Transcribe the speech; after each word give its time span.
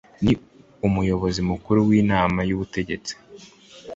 ni 0.23 0.33
umuyobozi 0.87 1.39
mukuru 1.49 1.79
w’inama 1.89 2.39
y’ubutegetsi 2.49 3.13